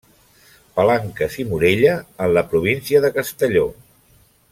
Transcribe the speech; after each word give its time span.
Palanques 0.77 1.35
i 1.43 1.45
Morella 1.49 1.91
en 2.27 2.33
la 2.39 2.43
província 2.55 3.03
de 3.05 3.13
Castelló. 3.19 3.63